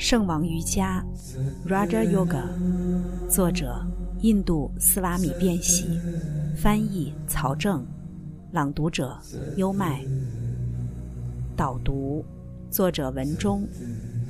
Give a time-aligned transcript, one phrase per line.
[0.00, 1.04] 圣王瑜伽
[1.68, 2.42] （Raja Yoga），
[3.28, 3.86] 作者
[4.22, 6.00] 印度斯瓦米·变喜，
[6.56, 7.86] 翻译曹正，
[8.50, 9.20] 朗读者
[9.58, 10.02] 优麦。
[11.54, 12.24] 导读，
[12.70, 13.68] 作者文中，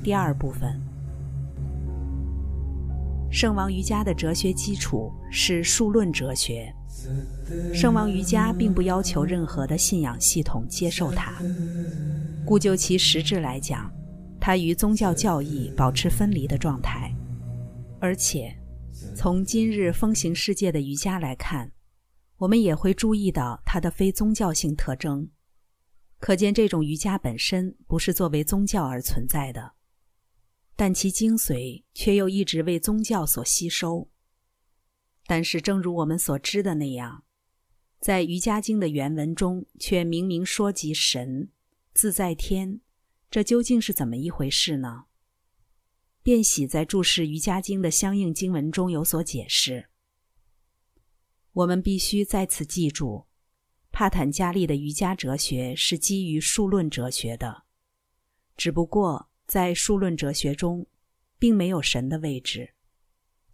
[0.03, 0.77] 第二部分。
[3.31, 6.75] 圣王瑜伽的哲学基础是数论哲学。
[7.73, 11.31] 圣王瑜伽并不要求任何的信仰系统接受它，
[12.45, 13.89] 故就其实质来讲。
[14.41, 17.15] 它与宗教教义保持分离的状态，
[17.99, 18.51] 而且
[19.15, 21.71] 从今日风行世界的瑜伽来看，
[22.37, 25.29] 我们也会注意到它的非宗教性特征。
[26.19, 29.73] 可见这种瑜伽本身不是作为宗教而存在的，
[30.75, 34.09] 但其精髓却又一直为宗教所吸收。
[35.27, 37.23] 但是，正如我们所知的那样，
[37.99, 41.49] 在《瑜伽经》的原文中却明明说及神
[41.93, 42.81] 自在天。
[43.31, 45.05] 这究竟是怎么一回事呢？
[46.21, 49.87] 卞喜在注释《瑜伽经》的相应经文中有所解释。
[51.53, 53.27] 我们必须再次记住，
[53.89, 57.63] 帕坦加利的瑜伽哲学是基于数论哲学的，
[58.57, 60.85] 只不过在数论哲学中，
[61.39, 62.73] 并没有神的位置，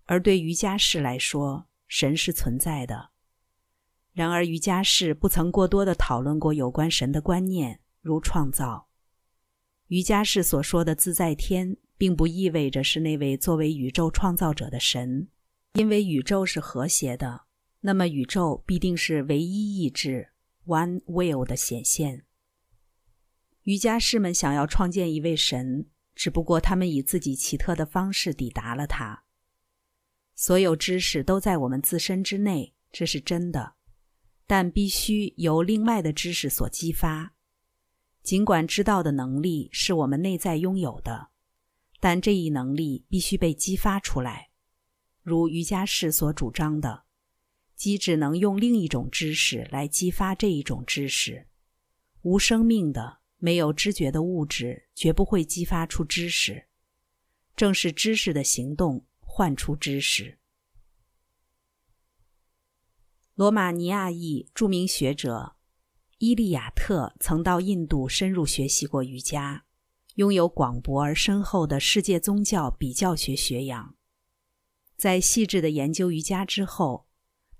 [0.05, 3.11] 而对瑜伽士来说，神是存在的。
[4.11, 8.86] 然而，瑜伽士不曾过多的讨论过有关神的观念，如创造。
[9.87, 15.29] 瑜伽士所说的自在天，并不意味着是那位作为宇宙创造者的神，
[15.73, 17.45] 因为宇宙是和谐的，
[17.79, 20.29] 那么宇宙必定是唯一意志
[20.65, 22.25] （One Will） 的显现。
[23.63, 29.23] 瑜伽士们想要创建一位神，只不过他们以自己奇特的方式抵达了他。
[30.35, 33.75] 所有知识都在我们自身之内，这是真的，
[34.45, 37.33] 但必须由另外的知识所激发。
[38.27, 41.29] 尽管知道的能力是我们内在拥有的，
[42.01, 44.49] 但这一能力必须被激发出来。
[45.21, 47.05] 如瑜伽士所主张的，
[47.73, 51.47] 即只能用另一种知识来激发这一种知识。
[52.23, 56.67] 无生命的、没有知觉的物质绝不会激发出知识。
[57.55, 60.37] 正是知识的行动唤出知识。
[63.35, 65.53] 罗马尼亚裔著名学者。
[66.19, 69.65] 伊利亚特曾到印度深入学习过瑜伽，
[70.15, 73.95] 拥有广博而深厚的世界宗教比较学学养。
[74.95, 77.05] 在细致的研究瑜伽之后，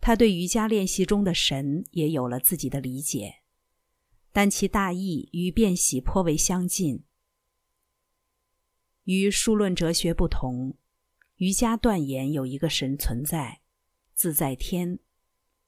[0.02, 3.42] 他对瑜伽练习中的神也有了自己的理解，
[4.32, 7.04] 但其大意与辨喜颇为相近。
[9.04, 10.76] 与数论哲学不同，
[11.36, 13.62] 瑜伽断言有一个神存在，
[14.16, 14.98] 自在天。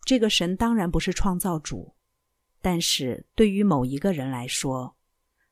[0.04, 1.94] 这个神当然不是创造主。
[2.62, 4.96] 但是对于某一个人来说，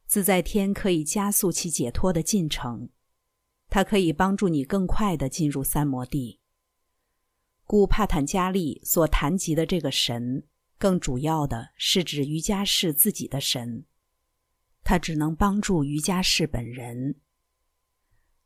[0.06, 2.90] 自在天可以加速其解脱的进程，
[3.70, 6.40] 它可以帮助你更快地进入三摩地。
[7.66, 10.48] 故帕坦加利所谈及的这个神，
[10.78, 13.86] 更主要的是指瑜伽士自己的神，
[14.84, 17.16] 他只能帮助瑜伽士本人。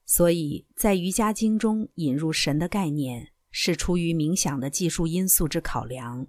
[0.05, 6.28] 所以在瑜伽经中引入神的概念，是出于冥想的技术因素之考量。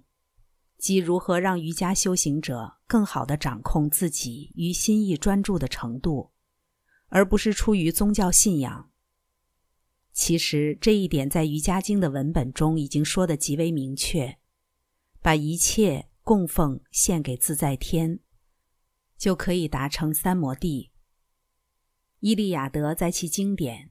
[0.83, 6.33] 即如何让瑜伽修行者更好地掌控自己与心意专注的程度，
[7.07, 8.91] 而不是出于宗教信仰。
[10.11, 14.37] 其实这一点在瑜伽经的文本中已经说得极为明确：
[15.21, 18.19] 把一切供奉献给自在天，
[19.17, 20.91] 就可以达成三摩地。
[22.19, 23.85] 伊利亚德在其经典《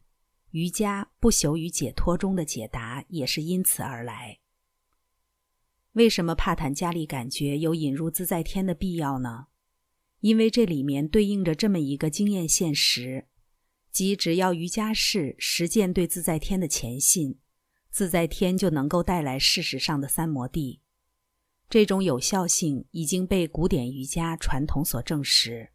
[0.50, 4.40] 瑜伽不朽与解脱》中的解答也是因此而来。
[5.92, 9.48] 为什么帕坦加利感觉有引入自在天的必要呢？
[10.20, 13.26] 因为这里面对应着这么一个经验现实，
[13.90, 17.38] 即只要瑜伽士实践对自在天的虔信，
[17.90, 20.80] 自在天就能够带来事实上的三摩地。
[21.68, 25.72] 这种有效性已经被古典瑜伽传统所证实，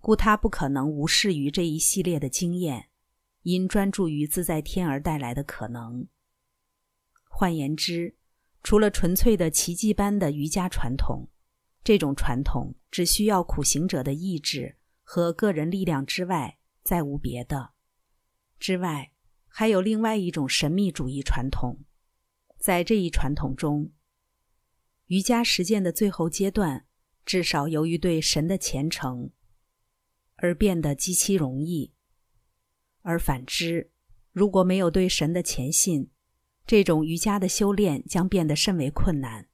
[0.00, 2.88] 故他不可能无视于这一系列的经验，
[3.42, 6.06] 因专注于自在天而带来的可能。
[7.28, 8.17] 换言之。
[8.62, 11.30] 除了纯粹的奇迹般的瑜伽传统，
[11.82, 17.70] 这种传统只需要苦行者的意志和个人力量之外，再无别的。
[18.58, 19.12] 之外，
[19.46, 21.84] 还有另外一种神秘主义传统，
[22.58, 23.92] 在这一传统中，
[25.06, 26.86] 瑜伽实践的最后阶段，
[27.24, 29.30] 至少由于对神的虔诚，
[30.36, 31.92] 而变得极其容易；
[33.02, 33.92] 而反之，
[34.32, 36.10] 如果没有对神的虔信，
[36.68, 39.48] 这种瑜伽的修炼将变得甚为困难，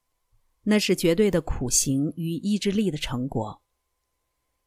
[0.64, 3.62] 那是绝对的苦行与意志力的成果。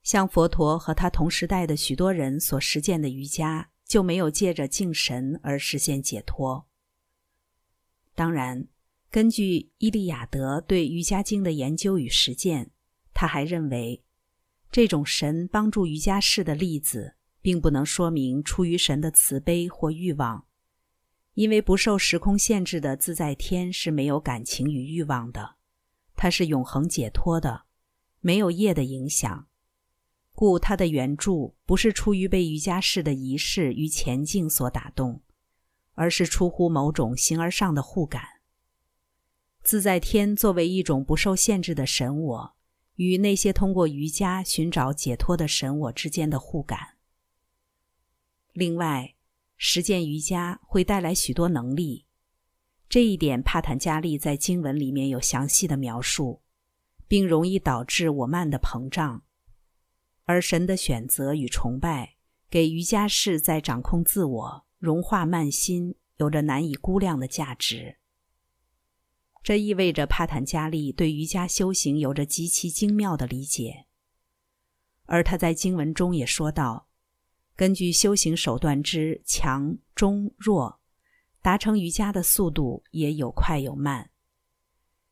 [0.02, 6.66] 像佛陀和他同时代的许多人所实践的瑜伽，就没有借着敬神而实现解脱。
[8.16, 8.66] 当然，
[9.12, 12.72] 根据伊利亚德对瑜伽经的研究与实践，
[13.14, 14.02] 他还认为，
[14.72, 20.47] 这种神帮助瑜伽士的例子，并不能说明出于神的慈悲或欲望，
[21.38, 25.58] 因为不受时空限制的自在天是没有感情与欲望的，
[26.16, 27.66] 它是永恒解脱的，
[28.22, 29.48] 没有业的影响。
[30.34, 35.22] 故他的原著不是出于被瑜伽士的仪式与前进所打动，
[35.94, 38.24] 而是出乎某种形而上的互感。
[39.62, 42.56] 自在天作为一种不受限制的神我，
[42.96, 46.96] 与那些通过瑜伽寻找解脱的神我之间的互感。
[48.54, 49.14] 另外，
[49.58, 52.06] 实践瑜伽会带来许多能力，
[52.88, 56.42] 这一点帕坦加利在经文里面有详细的描述，
[57.08, 59.24] 并容易导致我慢的膨胀。
[60.26, 62.18] 而神的选择与崇拜，
[62.50, 67.98] 给瑜伽士在掌控自我、融化慢心，有着难以估量的价值。
[69.42, 73.86] 这意味着帕坦加利对瑜伽修行有着极其精妙的理解。
[75.06, 76.87] 而他在经文中也说道
[77.58, 80.80] ：“根据修行手段之强、中、弱，
[81.42, 84.12] 达成瑜伽的速度也有快有慢。”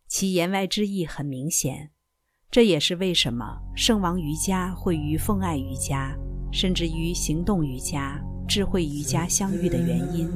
[0.07, 1.91] 其言外之意很明显。
[2.51, 6.15] 这也是为什么圣王瑜伽会与奉爱瑜伽，
[6.53, 10.29] 甚至于行动瑜伽、智慧瑜伽相遇的原因。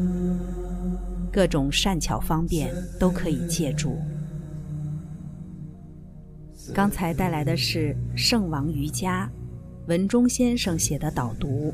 [1.31, 3.97] 各种善巧方便都可以借助。
[6.73, 9.31] 刚才带来的是圣王瑜伽，
[9.88, 11.73] 文中先生写的导读，